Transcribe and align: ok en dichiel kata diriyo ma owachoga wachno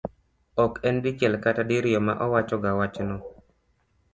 ok 0.63 0.73
en 0.89 0.95
dichiel 1.03 1.35
kata 1.43 1.63
diriyo 1.69 1.99
ma 2.05 2.13
owachoga 2.25 2.71
wachno 2.79 3.15